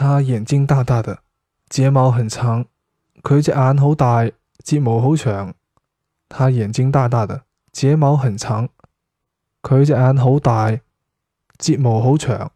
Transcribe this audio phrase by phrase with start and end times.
[0.00, 1.18] 他眼睛大大的
[1.68, 2.64] 睫毛很长
[3.22, 4.26] 佢只眼好大
[4.64, 5.52] 睫毛好长
[6.26, 8.70] 他眼睛大大的睫毛很长
[9.60, 10.80] 佢只眼好大
[11.58, 12.50] 睫毛好长。